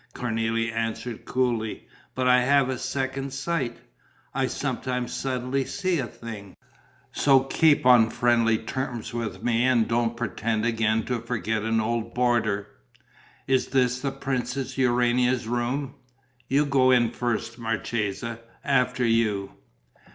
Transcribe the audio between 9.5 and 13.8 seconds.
and don't pretend again to forget an old boarder.... Is